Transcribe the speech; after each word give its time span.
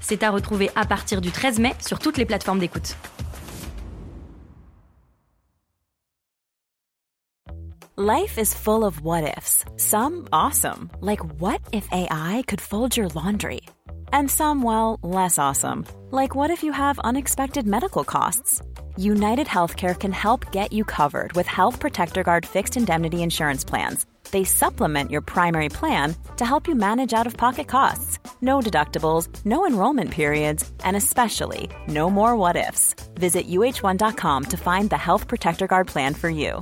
C'est 0.00 0.22
à 0.22 0.30
retrouver 0.30 0.70
à 0.74 0.84
partir 0.84 1.20
du 1.20 1.30
13 1.30 1.58
mai 1.58 1.74
sur 1.80 1.98
toutes 1.98 2.16
les 2.16 2.24
plateformes 2.24 2.58
d'écoute. 2.58 2.96
Life 8.02 8.38
is 8.38 8.54
full 8.54 8.82
of 8.86 9.02
what 9.02 9.36
ifs. 9.36 9.62
Some 9.76 10.26
awesome, 10.32 10.88
like 11.02 11.20
what 11.38 11.60
if 11.70 11.86
AI 11.92 12.42
could 12.46 12.58
fold 12.58 12.96
your 12.96 13.08
laundry? 13.14 13.60
And 14.10 14.30
some, 14.30 14.62
well, 14.62 14.98
less 15.02 15.38
awesome, 15.38 15.84
like 16.10 16.34
what 16.34 16.50
if 16.50 16.62
you 16.62 16.72
have 16.72 16.98
unexpected 17.00 17.66
medical 17.66 18.02
costs? 18.02 18.62
United 18.96 19.46
Healthcare 19.46 19.94
can 19.94 20.12
help 20.12 20.50
get 20.50 20.72
you 20.72 20.82
covered 20.82 21.34
with 21.34 21.46
Health 21.46 21.78
Protector 21.78 22.22
Guard 22.22 22.46
fixed 22.46 22.78
indemnity 22.78 23.22
insurance 23.22 23.64
plans. 23.64 24.06
They 24.30 24.44
supplement 24.44 25.10
your 25.10 25.22
primary 25.22 25.68
plan 25.68 26.14
to 26.36 26.44
help 26.44 26.68
you 26.68 26.74
manage 26.74 27.12
out 27.12 27.26
of 27.26 27.36
pocket 27.36 27.66
costs. 27.66 28.18
No 28.40 28.60
deductibles, 28.60 29.28
no 29.44 29.66
enrollment 29.66 30.10
periods, 30.10 30.70
and 30.84 30.96
especially 30.96 31.68
no 31.88 32.08
more 32.08 32.36
what 32.36 32.56
ifs. 32.56 32.94
Visit 33.14 33.48
uh1.com 33.48 34.44
to 34.44 34.56
find 34.56 34.90
the 34.90 34.96
Health 34.96 35.26
Protector 35.26 35.66
Guard 35.66 35.88
plan 35.88 36.14
for 36.14 36.30
you. 36.30 36.60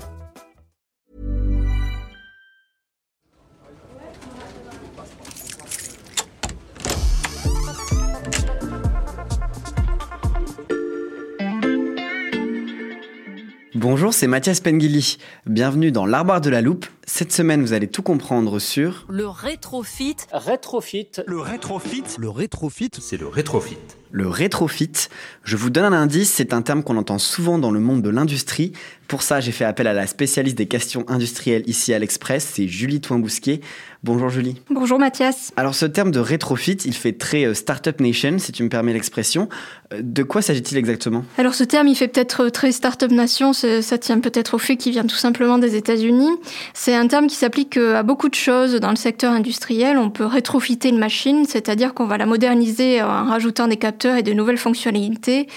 Bonjour, 13.75 14.13
c'est 14.13 14.27
Mathias 14.27 14.61
Pengili. 14.61 15.19
Bienvenue 15.47 15.93
dans 15.93 16.05
l'Arbre 16.05 16.41
de 16.41 16.51
la 16.51 16.61
Loupe. 16.61 16.87
Cette 17.11 17.33
semaine, 17.33 17.63
vous 17.63 17.73
allez 17.73 17.89
tout 17.89 18.03
comprendre 18.03 18.59
sur 18.59 19.07
Le 19.09 19.27
rétrofit. 19.27 20.17
Rétrofit. 20.31 21.09
Le 21.27 21.41
rétrofit. 21.41 22.05
Le 22.19 22.29
rétrofit, 22.29 22.91
c'est 23.01 23.17
le 23.17 23.27
rétrofit. 23.27 23.79
Le 24.11 24.27
rétrofit, 24.27 25.09
je 25.45 25.57
vous 25.57 25.69
donne 25.69 25.85
un 25.85 25.93
indice, 25.93 26.33
c'est 26.33 26.55
un 26.55 26.63
terme 26.63 26.83
qu'on 26.83 26.97
entend 26.97 27.19
souvent 27.19 27.59
dans 27.59 27.71
le 27.71 27.81
monde 27.81 28.01
de 28.01 28.09
l'industrie. 28.09 28.73
Pour 29.07 29.23
ça, 29.23 29.41
j'ai 29.41 29.53
fait 29.53 29.65
appel 29.65 29.87
à 29.87 29.93
la 29.93 30.07
spécialiste 30.07 30.57
des 30.57 30.67
questions 30.67 31.05
industrielles 31.09 31.63
ici 31.67 31.93
à 31.93 31.99
l'Express, 31.99 32.53
c'est 32.55 32.69
Julie 32.69 33.01
Toin-Bousquier. 33.01 33.61
Bonjour 34.05 34.31
Julie. 34.31 34.63
Bonjour 34.71 34.99
Mathias. 34.99 35.53
Alors 35.57 35.75
ce 35.75 35.85
terme 35.85 36.11
de 36.11 36.21
rétrofit, 36.21 36.79
il 36.85 36.95
fait 36.95 37.13
très 37.13 37.45
euh, 37.45 37.55
Startup 37.55 37.99
Nation, 38.01 38.39
si 38.39 38.53
tu 38.53 38.63
me 38.63 38.69
permets 38.69 38.93
l'expression. 38.93 39.49
Euh, 39.93 40.01
de 40.03 40.23
quoi 40.23 40.41
s'agit-il 40.41 40.79
exactement? 40.79 41.25
Alors 41.37 41.55
ce 41.55 41.65
terme, 41.65 41.89
il 41.89 41.97
fait 41.97 42.09
peut-être 42.09 42.49
très 42.49 42.73
Startup 42.73 43.11
Nation, 43.11 43.53
ça 43.53 43.99
tient 43.99 44.21
peut-être 44.21 44.55
au 44.55 44.59
fait 44.59 44.77
qu'il 44.77 44.93
vient 44.93 45.07
tout 45.07 45.17
simplement 45.17 45.59
des 45.59 45.75
États-Unis. 45.75 46.31
C'est 46.75 46.95
un 46.99 47.07
terme 47.07 47.27
qui 47.27 47.37
s'applique 47.37 47.77
euh, 47.77 47.97
à 47.97 48.03
beaucoup 48.03 48.29
de 48.29 48.35
choses 48.35 48.75
dans 48.75 48.91
le 48.91 48.97
secteur 48.97 49.33
industriel. 49.33 49.99
On 49.99 50.11
peut 50.11 50.27
rétrofiter 50.27 50.89
une 50.89 50.99
machine, 50.99 51.45
c'est-à-dire 51.47 51.95
qu'on 51.95 52.07
va 52.07 52.19
la 52.19 52.27
moderniser 52.27 53.03
en 53.03 53.25
rajoutant 53.25 53.69
des 53.69 53.77
capteurs 53.77 54.17
et 54.17 54.23
de 54.23 54.33
nouvelles 54.33 54.59
fonctionnalités. 54.59 55.49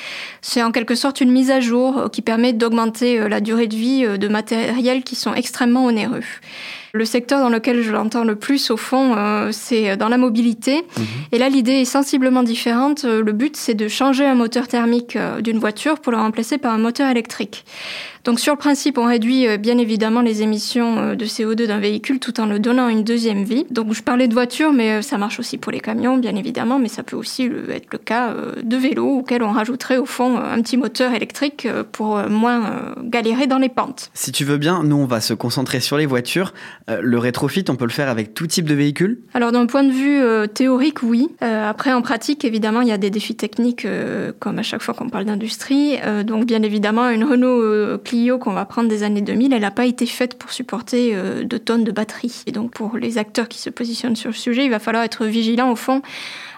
C'est 0.41 0.63
en 0.63 0.71
quelque 0.71 0.95
sorte 0.95 1.21
une 1.21 1.31
mise 1.31 1.51
à 1.51 1.59
jour 1.59 2.09
qui 2.11 2.21
permet 2.21 2.53
d'augmenter 2.53 3.27
la 3.27 3.41
durée 3.41 3.67
de 3.67 3.75
vie 3.75 4.17
de 4.17 4.27
matériels 4.27 5.03
qui 5.03 5.15
sont 5.15 5.33
extrêmement 5.33 5.85
onéreux. 5.85 6.23
Le 6.93 7.05
secteur 7.05 7.39
dans 7.39 7.49
lequel 7.49 7.81
je 7.81 7.91
l'entends 7.91 8.25
le 8.25 8.35
plus, 8.35 8.69
au 8.69 8.75
fond, 8.75 9.15
euh, 9.15 9.49
c'est 9.53 9.95
dans 9.95 10.09
la 10.09 10.17
mobilité. 10.17 10.83
Mhm. 10.97 11.05
Et 11.31 11.37
là, 11.37 11.47
l'idée 11.47 11.71
est 11.71 11.85
sensiblement 11.85 12.43
différente. 12.43 13.05
Euh, 13.05 13.23
le 13.23 13.31
but, 13.31 13.55
c'est 13.55 13.75
de 13.75 13.87
changer 13.87 14.25
un 14.25 14.35
moteur 14.35 14.67
thermique 14.67 15.15
euh, 15.15 15.39
d'une 15.39 15.57
voiture 15.57 15.99
pour 15.99 16.11
le 16.11 16.17
remplacer 16.17 16.57
par 16.57 16.73
un 16.73 16.77
moteur 16.79 17.09
électrique. 17.09 17.63
Donc 18.23 18.39
sur 18.39 18.53
le 18.53 18.59
principe, 18.59 18.99
on 18.99 19.05
réduit 19.05 19.57
bien 19.57 19.79
évidemment 19.79 20.21
les 20.21 20.43
émissions 20.43 21.15
de 21.15 21.25
CO2 21.25 21.65
d'un 21.65 21.79
véhicule 21.79 22.19
tout 22.19 22.39
en 22.39 22.45
le 22.45 22.59
donnant 22.59 22.87
une 22.87 23.03
deuxième 23.03 23.43
vie. 23.43 23.65
Donc 23.71 23.95
je 23.95 24.03
parlais 24.03 24.27
de 24.27 24.33
voitures, 24.33 24.73
mais 24.73 25.01
ça 25.01 25.17
marche 25.17 25.39
aussi 25.39 25.57
pour 25.57 25.71
les 25.71 25.79
camions, 25.79 26.19
bien 26.19 26.35
évidemment, 26.35 26.77
mais 26.77 26.87
ça 26.87 27.01
peut 27.01 27.15
aussi 27.15 27.49
être 27.69 27.87
le 27.91 27.97
cas 27.97 28.35
de 28.61 28.77
vélos 28.77 29.21
auxquels 29.21 29.41
on 29.41 29.49
rajouterait 29.49 29.97
au 29.97 30.05
fond 30.05 30.37
un 30.37 30.61
petit 30.61 30.77
moteur 30.77 31.15
électrique 31.15 31.67
pour 31.93 32.17
moins 32.29 32.93
galérer 33.01 33.47
dans 33.47 33.57
les 33.57 33.69
pentes. 33.69 34.11
Si 34.13 34.31
tu 34.31 34.45
veux 34.45 34.57
bien, 34.57 34.83
nous 34.83 34.97
on 34.97 35.07
va 35.07 35.19
se 35.19 35.33
concentrer 35.33 35.79
sur 35.79 35.97
les 35.97 36.05
voitures. 36.05 36.53
Le 36.87 37.17
rétrofit, 37.17 37.63
on 37.69 37.75
peut 37.75 37.85
le 37.85 37.91
faire 37.91 38.09
avec 38.09 38.33
tout 38.33 38.47
type 38.47 38.65
de 38.65 38.73
véhicule 38.73 39.19
Alors 39.33 39.51
d'un 39.51 39.65
point 39.65 39.83
de 39.83 39.91
vue 39.91 40.47
théorique, 40.49 41.03
oui. 41.03 41.29
Après 41.41 41.93
en 41.93 42.01
pratique, 42.01 42.43
évidemment, 42.43 42.81
il 42.81 42.87
y 42.87 42.91
a 42.91 42.97
des 42.97 43.09
défis 43.09 43.35
techniques 43.35 43.87
comme 44.39 44.59
à 44.59 44.63
chaque 44.63 44.81
fois 44.81 44.93
qu'on 44.93 45.09
parle 45.09 45.25
d'industrie. 45.25 45.97
Donc 46.25 46.45
bien 46.45 46.63
évidemment, 46.63 47.09
une 47.09 47.23
Renault 47.23 47.97
Clio 47.99 48.37
qu'on 48.37 48.53
va 48.53 48.65
prendre 48.65 48.89
des 48.89 49.03
années 49.03 49.21
2000, 49.21 49.53
elle 49.53 49.61
n'a 49.61 49.71
pas 49.71 49.85
été 49.85 50.05
faite 50.05 50.37
pour 50.37 50.51
supporter 50.51 51.11
euh, 51.13 51.43
deux 51.43 51.59
tonnes 51.59 51.83
de 51.83 51.91
batterie. 51.91 52.43
Et 52.45 52.51
donc 52.51 52.71
pour 52.71 52.97
les 52.97 53.17
acteurs 53.17 53.47
qui 53.47 53.59
se 53.59 53.69
positionnent 53.69 54.15
sur 54.15 54.29
le 54.29 54.35
sujet, 54.35 54.65
il 54.65 54.71
va 54.71 54.79
falloir 54.79 55.03
être 55.03 55.25
vigilant 55.25 55.71
au 55.71 55.75
fond 55.75 56.01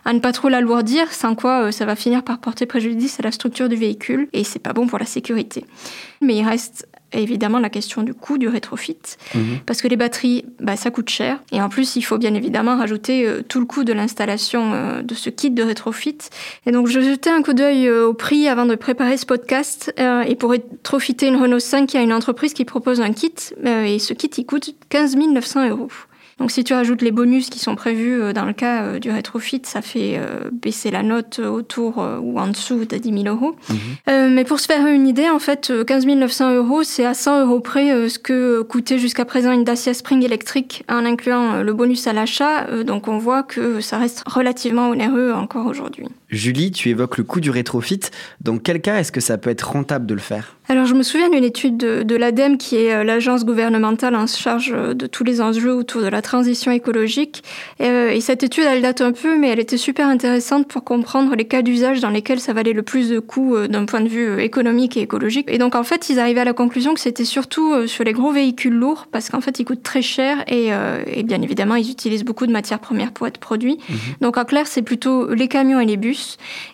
à 0.06 0.12
ne 0.12 0.19
pas 0.19 0.33
trop 0.33 0.50
l'alourdir, 0.50 1.13
sans 1.13 1.33
quoi 1.33 1.67
euh, 1.67 1.72
ça 1.72 1.85
va 1.85 1.95
finir 1.95 2.23
par 2.23 2.39
porter 2.39 2.66
préjudice 2.66 3.19
à 3.19 3.23
la 3.23 3.31
structure 3.31 3.69
du 3.69 3.75
véhicule 3.75 4.28
et 4.33 4.44
c'est 4.44 4.59
pas 4.59 4.73
bon 4.73 4.88
pour 4.88 5.00
la 5.00 5.06
sécurité. 5.06 5.66
Mais 6.22 6.35
il 6.35 6.45
reste 6.45 6.88
évidemment 7.13 7.59
la 7.59 7.69
question 7.69 8.01
du 8.03 8.13
coût 8.13 8.38
du 8.38 8.47
rétrofit, 8.47 8.97
mhm. 9.35 9.59
parce 9.66 9.81
que 9.81 9.88
les 9.88 9.96
batteries, 9.96 10.46
bah, 10.59 10.75
ça 10.75 10.91
coûte 10.91 11.09
cher. 11.09 11.41
Et 11.51 11.62
en 11.62 11.69
plus, 11.69 11.96
il 11.96 12.01
faut 12.01 12.18
bien 12.18 12.34
évidemment 12.34 12.78
rajouter 12.78 13.28
euh, 13.28 13.41
tout 13.47 13.59
le 13.59 13.66
coût 13.66 13.84
de 13.84 13.94
l'installation 13.94 14.74
euh, 14.74 15.01
de 15.01 15.13
ce 15.13 15.29
kit 15.29 15.51
de 15.51 15.63
rétrofit. 15.63 16.18
Et 16.66 16.72
donc, 16.72 16.88
je 16.88 17.00
jetais 17.00 17.29
un 17.29 17.41
coup 17.41 17.53
d'œil 17.53 17.88
euh, 17.88 18.07
au 18.07 18.13
prix 18.13 18.47
avant 18.47 18.66
de 18.66 18.75
préparer 18.75 19.18
ce 19.18 19.25
podcast. 19.25 19.94
et 20.28 20.35
pour 20.35 20.51
rétrofiter 20.51 21.28
une 21.28 21.35
Renault 21.35 21.59
5, 21.59 21.94
il 21.94 21.97
y 21.97 22.00
a 22.00 22.03
une 22.03 22.13
entreprise 22.13 22.53
qui 22.53 22.66
propose 22.66 23.01
un 23.01 23.12
kit, 23.12 23.34
et 23.66 24.00
ce 24.00 24.13
kit, 24.13 24.30
il 24.38 24.45
coûte 24.45 24.75
15 24.90 25.16
900 25.16 25.69
euros. 25.69 25.90
Donc 26.39 26.51
si 26.51 26.63
tu 26.63 26.73
rajoutes 26.73 27.01
les 27.01 27.11
bonus 27.11 27.49
qui 27.49 27.59
sont 27.59 27.75
prévus 27.75 28.21
euh, 28.21 28.33
dans 28.33 28.45
le 28.45 28.53
cas 28.53 28.83
euh, 28.83 28.99
du 28.99 29.11
rétrofit, 29.11 29.61
ça 29.63 29.81
fait 29.81 30.17
euh, 30.17 30.49
baisser 30.51 30.91
la 30.91 31.03
note 31.03 31.39
autour 31.39 31.97
ou 32.21 32.39
en 32.39 32.47
dessous 32.47 32.85
de 32.85 32.97
10 32.97 33.23
000 33.23 33.35
euros. 33.35 33.55
Mhm. 33.69 34.33
mais 34.33 34.44
pour 34.44 34.59
se 34.59 34.66
faire 34.66 34.85
une 34.88 35.07
idée, 35.07 35.29
en 35.29 35.39
fait, 35.39 35.71
15 35.85 36.05
900 36.05 36.53
euros, 36.55 36.83
c'est 36.83 37.05
à 37.05 37.13
100 37.13 37.45
euros 37.45 37.59
près 37.59 38.09
ce 38.09 38.19
que 38.19 38.61
coûtait 38.61 38.99
jusqu'à 38.99 39.25
présent 39.25 39.51
une 39.51 39.63
Dacia 39.63 39.94
Spring 39.94 40.23
électrique 40.23 40.83
en 40.89 41.05
incluant 41.05 41.61
le 41.61 41.73
bonus 41.73 42.07
à 42.07 42.13
l'achat. 42.13 42.83
donc 42.83 43.07
on 43.07 43.17
voit 43.17 43.44
que 43.44 43.81
ça 43.81 43.97
reste 43.97 44.23
relativement 44.25 44.89
onéreux 44.89 45.31
encore 45.31 45.65
aujourd'hui. 45.67 46.07
Julie, 46.35 46.71
tu 46.71 46.89
évoques 46.89 47.17
le 47.17 47.23
coût 47.23 47.39
du 47.39 47.49
rétrofit. 47.49 48.01
Dans 48.41 48.57
quel 48.57 48.81
cas 48.81 48.99
est-ce 48.99 49.11
que 49.11 49.21
ça 49.21 49.38
peut 49.38 49.49
être 49.49 49.71
rentable 49.71 50.05
de 50.05 50.13
le 50.13 50.19
faire? 50.19 50.55
Alors 50.69 50.85
je 50.85 50.94
me 50.94 51.03
souviens 51.03 51.29
d'une 51.29 51.44
étude 51.44 51.77
de, 51.77 52.16
l'ADEME, 52.16 52.57
qui 52.57 52.77
est 52.77 53.03
l'agence 53.03 53.44
gouvernementale 53.45 54.16
en 54.16 54.27
charge 54.27 54.71
de 54.71 55.07
tous 55.07 55.23
les 55.23 55.41
enjeux 55.41 55.73
autour 55.73 56.01
de 56.01 56.07
la 56.07 56.21
transition 56.21 56.71
écologique. 56.71 57.44
Euh, 57.81 58.09
et, 58.09 58.21
cette 58.21 58.44
étude, 58.44 58.63
elle 58.67 58.81
date 58.81 59.01
un 59.01 59.11
peu, 59.11 59.38
mais 59.38 59.49
elle 59.49 59.59
était 59.59 59.77
super 59.77 60.07
intéressante 60.07 60.67
pour 60.67 60.83
comprendre 60.83 61.35
les 61.35 61.45
cas 61.45 61.61
d'usage 61.61 61.99
dans 61.99 62.09
lesquels 62.09 62.39
ça 62.39 62.53
valait 62.53 62.73
le 62.73 62.83
plus 62.83 63.09
de 63.09 63.19
coûts 63.19 63.55
euh, 63.55 63.67
d'un 63.67 63.85
point 63.85 64.01
de 64.01 64.07
vue 64.07 64.27
euh, 64.27 64.39
économique 64.39 64.97
et 64.97 65.01
écologique. 65.01 65.47
Et 65.50 65.57
donc, 65.57 65.75
en 65.75 65.83
fait, 65.83 66.09
ils 66.09 66.19
arrivaient 66.19 66.41
à 66.41 66.45
la 66.45 66.53
conclusion 66.53 66.94
que 66.94 67.00
c'était 67.00 67.25
surtout 67.25 67.88
sur 67.88 68.03
les 68.03 68.13
gros 68.13 68.31
véhicules 68.31 68.73
lourds, 68.73 69.07
parce 69.11 69.29
qu'en 69.29 69.41
fait, 69.41 69.59
ils 69.59 69.65
coûtent 69.65 69.83
très 69.83 70.01
cher 70.01 70.44
et, 70.47 70.69
et, 71.07 71.23
bien 71.23 71.41
évidemment, 71.41 71.75
ils 71.75 71.89
utilisent 71.89 72.23
beaucoup 72.23 72.47
de 72.47 72.51
matières 72.51 72.79
premières 72.79 73.11
pour 73.11 73.27
être 73.27 73.38
produits. 73.38 73.77
Mhm. 73.89 73.97
Donc, 74.21 74.38
en 74.38 74.45
clair, 74.45 74.67
c'est 74.67 74.81
plutôt 74.81 75.33
les 75.33 75.47
camions 75.47 75.79
et 75.79 75.85
les 75.85 75.97
bus. 75.97 76.22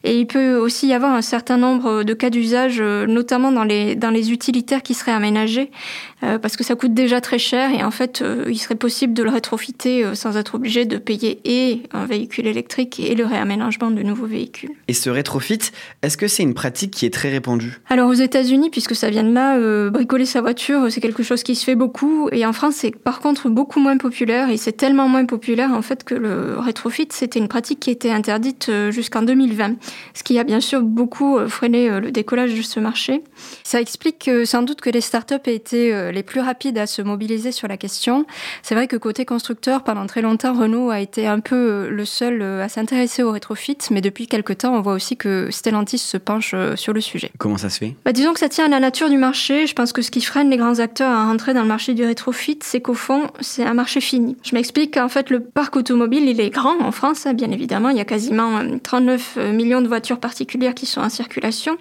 Et 0.03 0.19
il 0.19 0.27
peut 0.27 0.55
aussi 0.55 0.87
y 0.87 0.93
avoir 0.93 1.13
un 1.13 1.21
certain 1.21 1.57
nombre 1.57 2.03
de 2.03 2.13
cas 2.13 2.29
d'usage, 2.29 2.81
notamment 2.81 3.51
dans 3.51 3.63
les, 3.63 3.95
dans 3.95 4.11
les 4.11 4.31
utilitaires 4.31 4.81
qui 4.81 4.93
seraient 4.93 5.11
aménagés, 5.11 5.71
parce 6.21 6.55
que 6.55 6.63
ça 6.63 6.75
coûte 6.75 6.93
déjà 6.93 7.21
très 7.21 7.39
cher 7.39 7.71
et 7.71 7.83
en 7.83 7.91
fait, 7.91 8.23
il 8.47 8.57
serait 8.57 8.75
possible 8.75 9.13
de 9.13 9.23
le 9.23 9.29
profiter 9.39 10.03
euh, 10.03 10.15
sans 10.15 10.37
être 10.37 10.55
obligé 10.55 10.85
de 10.85 10.97
payer 10.97 11.39
et 11.45 11.83
un 11.91 12.05
véhicule 12.05 12.47
électrique 12.47 12.99
et 12.99 13.15
le 13.15 13.25
réaménagement 13.25 13.91
de 13.91 14.01
nouveaux 14.01 14.25
véhicules. 14.25 14.71
Et 14.87 14.93
ce 14.93 15.09
rétrofit, 15.09 15.59
est-ce 16.01 16.17
que 16.17 16.27
c'est 16.27 16.43
une 16.43 16.53
pratique 16.53 16.91
qui 16.91 17.05
est 17.05 17.13
très 17.13 17.29
répandue? 17.29 17.79
Alors 17.89 18.09
aux 18.09 18.13
États-Unis, 18.13 18.69
puisque 18.69 18.95
ça 18.95 19.09
vient 19.09 19.23
de 19.23 19.33
là, 19.33 19.57
euh, 19.57 19.89
bricoler 19.89 20.25
sa 20.25 20.41
voiture, 20.41 20.91
c'est 20.91 21.01
quelque 21.01 21.23
chose 21.23 21.43
qui 21.43 21.55
se 21.55 21.63
fait 21.63 21.75
beaucoup. 21.75 22.29
Et 22.31 22.45
en 22.45 22.53
France, 22.53 22.75
c'est 22.77 22.95
par 22.95 23.19
contre 23.19 23.49
beaucoup 23.49 23.79
moins 23.79 23.97
populaire. 23.97 24.49
Et 24.49 24.57
c'est 24.57 24.73
tellement 24.73 25.07
moins 25.07 25.25
populaire 25.25 25.71
en 25.71 25.81
fait 25.81 26.03
que 26.03 26.15
le 26.15 26.57
rétrofit, 26.59 27.07
c'était 27.11 27.39
une 27.39 27.47
pratique 27.47 27.79
qui 27.79 27.91
était 27.91 28.11
interdite 28.11 28.69
euh, 28.69 28.91
jusqu'en 28.91 29.21
2020. 29.21 29.75
Ce 30.13 30.23
qui 30.23 30.39
a 30.39 30.43
bien 30.43 30.59
sûr 30.59 30.81
beaucoup 30.81 31.37
freiné 31.47 31.99
le 31.99 32.11
décollage 32.11 32.53
de 32.53 32.61
ce 32.61 32.79
marché. 32.79 33.23
Ça 33.63 33.79
explique 33.79 34.29
sans 34.45 34.63
doute 34.63 34.81
que 34.81 34.89
les 34.89 35.01
startups 35.01 35.35
aient 35.45 35.55
été 35.55 36.08
les 36.11 36.23
plus 36.23 36.41
rapides 36.41 36.77
à 36.77 36.87
se 36.87 37.01
mobiliser 37.01 37.51
sur 37.51 37.67
la 37.67 37.77
question. 37.77 38.25
C'est 38.63 38.75
vrai 38.75 38.87
que 38.87 38.97
côté 38.97 39.25
constructeur, 39.25 39.83
pendant 39.83 40.05
très 40.07 40.21
longtemps, 40.21 40.53
Renault 40.53 40.89
a 40.89 40.99
été 40.99 41.27
un 41.27 41.39
peu 41.39 41.89
le 41.89 42.05
seul 42.05 42.41
à 42.41 42.69
s'intéresser 42.69 43.23
au 43.23 43.31
rétrofit, 43.31 43.77
mais 43.91 44.01
depuis 44.01 44.27
quelques 44.27 44.59
temps, 44.59 44.73
on 44.75 44.81
voit 44.81 44.93
aussi 44.93 45.17
que 45.17 45.47
Stellantis 45.51 45.97
se 45.97 46.17
penche 46.17 46.55
sur 46.75 46.93
le 46.93 47.01
sujet. 47.01 47.31
Comment 47.37 47.57
ça 47.57 47.69
se 47.69 47.79
fait? 47.79 47.95
Bah, 48.05 48.11
Disons 48.11 48.33
que 48.33 48.39
ça 48.39 48.49
tient 48.49 48.65
à 48.65 48.69
la 48.69 48.79
nature 48.79 49.09
du 49.09 49.17
marché. 49.17 49.67
Je 49.67 49.73
pense 49.73 49.93
que 49.93 50.01
ce 50.01 50.11
qui 50.11 50.21
freine 50.21 50.49
les 50.49 50.57
grands 50.57 50.79
acteurs 50.79 51.11
à 51.11 51.25
rentrer 51.25 51.53
dans 51.53 51.61
le 51.61 51.67
marché 51.67 51.93
du 51.93 52.03
rétrofit, 52.03 52.59
c'est 52.63 52.81
qu'au 52.81 52.93
fond, 52.93 53.27
c'est 53.39 53.63
un 53.63 53.73
marché 53.73 54.01
fini. 54.01 54.35
Je 54.43 54.55
m'explique 54.55 54.95
qu'en 54.95 55.09
fait, 55.09 55.29
le 55.29 55.39
parc 55.39 55.75
automobile, 55.75 56.27
il 56.27 56.39
est 56.41 56.49
grand 56.49 56.79
en 56.81 56.91
France, 56.91 57.25
hein, 57.25 57.33
bien 57.33 57.51
évidemment. 57.51 57.89
Il 57.89 57.97
y 57.97 58.01
a 58.01 58.05
quasiment 58.05 58.61
39 58.83 59.37
millions 59.53 59.81
de 59.81 59.87
voitures 59.87 60.19
particulières 60.19 60.73
qui 60.73 60.85
sont 60.85 61.01
en 61.01 61.09
circulation. 61.09 61.77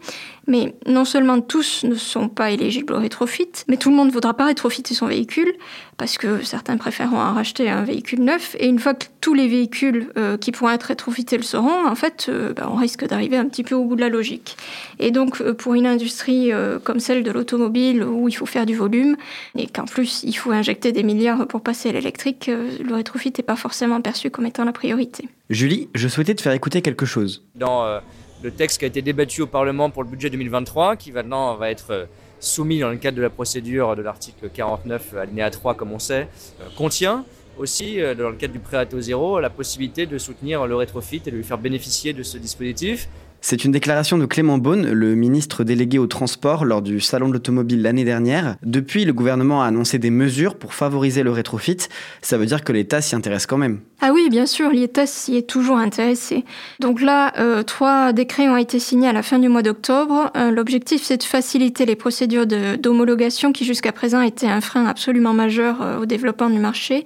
Mais 0.48 0.74
non 0.86 1.04
seulement 1.04 1.40
tous 1.40 1.84
ne 1.84 1.94
sont 1.94 2.28
pas 2.28 2.50
éligibles 2.50 2.94
au 2.94 2.98
rétrofit, 2.98 3.50
mais 3.68 3.76
tout 3.76 3.90
le 3.90 3.96
monde 3.96 4.08
ne 4.08 4.12
voudra 4.12 4.32
pas 4.32 4.46
rétrofiter 4.46 4.94
son 4.94 5.06
véhicule 5.06 5.52
parce 5.98 6.16
que 6.16 6.42
certains 6.42 6.78
préféreront 6.78 7.18
en 7.18 7.34
racheter 7.34 7.68
un 7.68 7.82
véhicule 7.82 8.20
neuf. 8.20 8.56
Et 8.58 8.66
une 8.66 8.78
fois 8.78 8.94
que 8.94 9.06
tous 9.20 9.34
les 9.34 9.46
véhicules 9.46 10.10
euh, 10.16 10.38
qui 10.38 10.52
pourront 10.52 10.70
être 10.70 10.84
rétrofités 10.84 11.36
le 11.36 11.42
seront, 11.42 11.86
en 11.86 11.94
fait, 11.94 12.26
euh, 12.30 12.54
bah, 12.54 12.68
on 12.72 12.76
risque 12.76 13.06
d'arriver 13.06 13.36
un 13.36 13.46
petit 13.46 13.62
peu 13.62 13.74
au 13.74 13.84
bout 13.84 13.96
de 13.96 14.00
la 14.00 14.08
logique. 14.08 14.56
Et 14.98 15.10
donc, 15.10 15.40
euh, 15.42 15.52
pour 15.52 15.74
une 15.74 15.86
industrie 15.86 16.50
comme 16.84 17.00
celle 17.00 17.22
de 17.22 17.30
l'automobile 17.30 18.02
où 18.02 18.28
il 18.28 18.32
faut 18.32 18.46
faire 18.46 18.64
du 18.64 18.74
volume 18.74 19.16
et 19.56 19.66
qu'en 19.66 19.84
plus 19.84 20.22
il 20.22 20.32
faut 20.32 20.50
injecter 20.50 20.92
des 20.92 21.02
milliards 21.02 21.46
pour 21.46 21.60
passer 21.60 21.90
à 21.90 21.92
l'électrique, 21.92 22.48
le 22.48 22.94
rétrofit 22.94 23.32
n'est 23.36 23.44
pas 23.44 23.56
forcément 23.56 24.00
perçu 24.00 24.30
comme 24.30 24.46
étant 24.46 24.64
la 24.64 24.72
priorité. 24.72 25.28
Julie, 25.50 25.88
je 25.94 26.08
souhaitais 26.08 26.34
te 26.34 26.42
faire 26.42 26.52
écouter 26.52 26.80
quelque 26.80 27.06
chose. 27.06 27.44
Dans 27.54 28.00
le 28.42 28.50
texte 28.50 28.78
qui 28.78 28.84
a 28.84 28.88
été 28.88 29.02
débattu 29.02 29.42
au 29.42 29.46
Parlement 29.46 29.90
pour 29.90 30.02
le 30.02 30.08
budget 30.08 30.30
2023, 30.30 30.96
qui 30.96 31.12
maintenant 31.12 31.56
va 31.56 31.70
être 31.70 31.90
euh, 31.90 32.04
soumis 32.38 32.78
dans 32.78 32.90
le 32.90 32.96
cadre 32.96 33.16
de 33.16 33.22
la 33.22 33.30
procédure 33.30 33.96
de 33.96 34.02
l'article 34.02 34.48
49 34.48 35.14
alinéa 35.14 35.50
3 35.50 35.74
comme 35.74 35.92
on 35.92 35.98
sait, 35.98 36.28
euh, 36.60 36.64
contient 36.76 37.24
aussi, 37.58 38.00
euh, 38.00 38.14
dans 38.14 38.30
le 38.30 38.36
cadre 38.36 38.52
du 38.52 38.60
prêt 38.60 38.86
zéro, 39.00 39.40
la 39.40 39.50
possibilité 39.50 40.06
de 40.06 40.16
soutenir 40.18 40.66
le 40.66 40.76
rétrofit 40.76 41.22
et 41.26 41.30
de 41.30 41.36
lui 41.36 41.42
faire 41.44 41.58
bénéficier 41.58 42.12
de 42.12 42.22
ce 42.22 42.38
dispositif. 42.38 43.08
C'est 43.40 43.64
une 43.64 43.70
déclaration 43.70 44.18
de 44.18 44.26
Clément 44.26 44.58
Beaune, 44.58 44.90
le 44.90 45.14
ministre 45.14 45.62
délégué 45.62 45.98
au 45.98 46.06
transport, 46.08 46.64
lors 46.64 46.82
du 46.82 47.00
Salon 47.00 47.28
de 47.28 47.34
l'automobile 47.34 47.82
l'année 47.82 48.04
dernière. 48.04 48.56
Depuis, 48.62 49.04
le 49.04 49.12
gouvernement 49.12 49.62
a 49.62 49.66
annoncé 49.66 49.98
des 49.98 50.10
mesures 50.10 50.56
pour 50.56 50.74
favoriser 50.74 51.22
le 51.22 51.30
rétrofit. 51.30 51.78
Ça 52.20 52.36
veut 52.36 52.46
dire 52.46 52.64
que 52.64 52.72
l'État 52.72 53.00
s'y 53.00 53.14
intéresse 53.14 53.46
quand 53.46 53.56
même. 53.56 53.80
Ah 54.00 54.10
oui, 54.12 54.28
bien 54.30 54.46
sûr, 54.46 54.70
l'IETAS 54.70 55.06
s'y 55.06 55.36
est 55.36 55.48
toujours 55.48 55.76
intéressé. 55.76 56.44
Donc 56.78 57.00
là, 57.00 57.32
euh, 57.38 57.64
trois 57.64 58.12
décrets 58.12 58.48
ont 58.48 58.56
été 58.56 58.78
signés 58.78 59.08
à 59.08 59.12
la 59.12 59.22
fin 59.22 59.40
du 59.40 59.48
mois 59.48 59.62
d'octobre. 59.62 60.30
Euh, 60.36 60.52
l'objectif, 60.52 61.02
c'est 61.02 61.16
de 61.16 61.24
faciliter 61.24 61.84
les 61.84 61.96
procédures 61.96 62.46
d'homologation 62.46 63.52
qui 63.52 63.64
jusqu'à 63.64 63.90
présent 63.90 64.20
étaient 64.20 64.46
un 64.46 64.60
frein 64.60 64.86
absolument 64.86 65.32
majeur 65.32 65.82
euh, 65.82 65.98
au 65.98 66.06
développement 66.06 66.48
du 66.48 66.58
marché, 66.58 67.04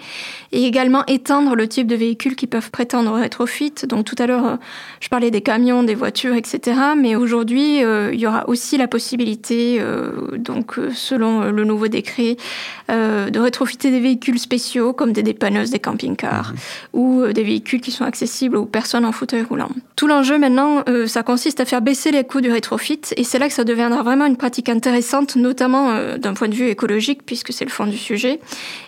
et 0.53 0.65
également 0.65 1.05
étendre 1.07 1.57
le 1.57 1.67
type 1.67 1.87
de 1.87 1.97
véhicules 1.97 2.37
qui 2.37 2.47
peuvent 2.47 2.71
prétendre 2.71 3.13
au 3.13 3.15
rétrofit. 3.15 3.73
Donc 3.89 4.05
tout 4.05 4.17
à 4.19 4.27
l'heure, 4.27 4.59
je 5.01 5.09
parlais 5.09 5.31
des 5.31 5.41
camions, 5.41 5.83
des 5.83 5.95
voitures, 5.95 6.22
etc. 6.25 6.79
Mais 6.97 7.17
aujourd'hui, 7.17 7.79
il 7.79 8.21
y 8.21 8.27
aura 8.27 8.49
aussi 8.49 8.77
la 8.77 8.89
possibilité, 8.89 9.81
donc 10.37 10.79
selon 10.95 11.51
le 11.51 11.65
nouveau 11.65 11.89
décret, 11.89 12.37
de 12.89 13.39
rétrofiter 13.39 13.91
des 13.91 14.01
véhicules 14.01 14.39
spéciaux 14.39 14.93
comme 14.93 15.13
des 15.13 15.23
dépanneuses, 15.23 15.71
des 15.71 15.79
camping-cars. 15.79 16.53
Mmh 16.53 17.03
ou 17.03 17.21
euh, 17.21 17.33
des 17.33 17.43
véhicules 17.43 17.81
qui 17.81 17.91
sont 17.91 18.05
accessibles 18.05 18.57
aux 18.57 18.67
personnes 18.67 19.05
en 19.05 19.13
fauteuil 19.13 19.43
roulant. 19.43 19.71
Tout 19.97 20.07
l'enjeu 20.07 20.39
maintenant, 20.39 20.83
euh, 20.89 21.07
ça 21.07 21.23
consiste 21.23 21.61
à 21.61 21.65
faire 21.65 21.83
baisser 21.83 22.11
les 22.11 22.25
coûts 22.25 22.41
du 22.41 22.51
rétrofit 22.51 23.01
et 23.17 23.25
c'est 23.25 23.39
là 23.39 23.49
que 23.49 23.55
ça 23.55 23.65
deviendra 23.65 24.03
vraiment 24.03 24.27
une 24.27 24.37
pratique 24.37 24.69
intéressante, 24.69 25.37
notamment 25.37 25.91
euh, 25.91 26.19
d'un 26.19 26.35
point 26.35 26.49
de 26.49 26.55
vue 26.55 26.69
écologique 26.69 27.25
puisque 27.25 27.53
c'est 27.53 27.65
le 27.65 27.71
fond 27.71 27.87
du 27.87 27.97
sujet. 27.97 28.41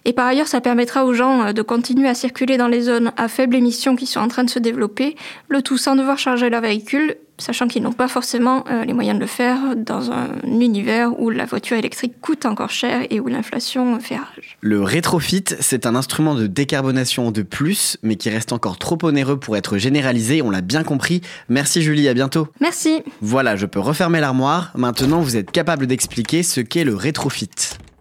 Et 0.04 0.12
par 0.12 0.26
ailleurs, 0.26 0.48
ça 0.48 0.60
permettra 0.60 1.04
aux 1.04 1.14
gens 1.14 1.52
de 1.52 1.62
continuer 1.62 2.08
à 2.08 2.14
circuler 2.14 2.56
dans 2.56 2.68
les 2.68 2.82
zones 2.82 3.12
à 3.16 3.28
faible 3.28 3.56
émission 3.56 3.96
qui 3.96 4.06
sont 4.06 4.20
en 4.20 4.28
train 4.28 4.44
de 4.44 4.50
se 4.50 4.58
développer, 4.58 5.16
le 5.48 5.62
tout 5.62 5.78
sans 5.78 5.96
devoir 5.96 6.18
charger 6.18 6.50
leur 6.50 6.60
véhicule 6.60 7.16
sachant 7.38 7.68
qu'ils 7.68 7.82
n'ont 7.82 7.92
pas 7.92 8.08
forcément 8.08 8.64
euh, 8.70 8.84
les 8.84 8.92
moyens 8.92 9.16
de 9.16 9.20
le 9.20 9.26
faire 9.26 9.76
dans 9.76 10.10
un 10.10 10.28
univers 10.44 11.18
où 11.20 11.30
la 11.30 11.44
voiture 11.44 11.76
électrique 11.76 12.20
coûte 12.20 12.46
encore 12.46 12.70
cher 12.70 13.02
et 13.10 13.20
où 13.20 13.28
l'inflation 13.28 13.98
fait 14.00 14.16
rage. 14.16 14.56
Le 14.60 14.82
rétrofit, 14.82 15.44
c'est 15.60 15.86
un 15.86 15.94
instrument 15.94 16.34
de 16.34 16.46
décarbonation 16.46 17.30
de 17.30 17.42
plus, 17.42 17.98
mais 18.02 18.16
qui 18.16 18.30
reste 18.30 18.52
encore 18.52 18.78
trop 18.78 18.98
onéreux 19.02 19.38
pour 19.38 19.56
être 19.56 19.78
généralisé, 19.78 20.42
on 20.42 20.50
l'a 20.50 20.60
bien 20.60 20.84
compris. 20.84 21.20
Merci 21.48 21.82
Julie, 21.82 22.08
à 22.08 22.14
bientôt. 22.14 22.48
Merci. 22.60 23.02
Voilà, 23.20 23.56
je 23.56 23.66
peux 23.66 23.80
refermer 23.80 24.20
l'armoire. 24.20 24.72
Maintenant, 24.76 25.20
vous 25.20 25.36
êtes 25.36 25.50
capable 25.50 25.86
d'expliquer 25.86 26.42
ce 26.42 26.60
qu'est 26.60 26.84
le 26.84 26.94
rétrofit. 26.94 27.50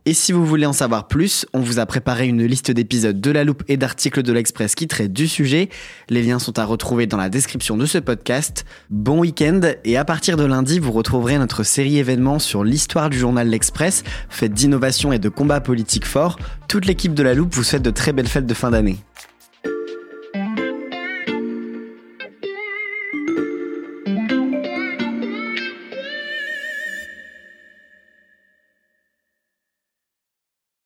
Et 0.06 0.14
si 0.14 0.34
vous 0.34 0.46
voulez 0.46 0.66
en 0.66 0.74
savoir 0.74 1.08
plus, 1.08 1.46
on 1.54 1.62
vous 1.62 1.80
a 1.80 1.86
préparé 1.86 2.28
une 2.28 2.44
liste 2.44 2.72
d'épisodes 2.72 3.22
de 3.22 3.32
la 3.32 3.46
loupe 3.46 3.64
et 3.70 3.78
d'articles 3.78 4.22
de 4.22 4.34
l'Express 4.34 4.76
qui 4.76 4.86
traitent 4.86 5.14
du 5.14 5.30
sujet. 5.30 5.70
Les 6.10 6.22
liens 6.22 6.40
sont 6.40 6.60
à 6.60 6.66
retrouver 6.66 7.08
dans 7.08 7.16
la 7.16 7.30
description 7.30 7.78
de 7.78 7.86
ce 7.86 8.00
podcast. 8.00 8.66
Bon 8.90 9.20
week-end 9.20 9.62
et 9.86 9.96
à 9.96 10.04
partir 10.04 10.36
de 10.36 10.44
lundi, 10.44 10.80
vous 10.80 10.92
retrouverez 10.92 11.38
notre 11.38 11.64
série 11.64 12.00
événements 12.00 12.40
sur 12.40 12.66
l'histoire 12.66 13.10
du 13.10 13.18
journal 13.18 13.48
L'Express, 13.48 14.04
faite 14.28 14.54
d'innovation 14.54 15.14
et 15.14 15.20
de 15.20 15.30
combats 15.30 15.62
politiques 15.62 16.06
forts. 16.06 16.38
Toute 16.68 16.86
l'équipe 16.86 17.14
de 17.14 17.24
la 17.24 17.34
loupe 17.34 17.56
vous 17.56 17.64
souhaite 17.64 17.84
de 17.84 17.90
très 17.90 18.12
belles 18.12 18.28
fêtes 18.28 18.46
de 18.46 18.54
fin 18.54 18.72
d'année. 18.72 18.98